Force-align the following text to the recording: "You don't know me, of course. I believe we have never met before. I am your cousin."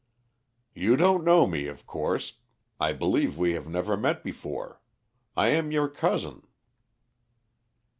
"You 0.73 0.95
don't 0.97 1.23
know 1.23 1.45
me, 1.45 1.67
of 1.67 1.85
course. 1.85 2.39
I 2.79 2.91
believe 2.91 3.37
we 3.37 3.51
have 3.51 3.67
never 3.69 3.95
met 3.95 4.23
before. 4.23 4.81
I 5.37 5.49
am 5.49 5.71
your 5.71 5.89
cousin." 5.89 6.41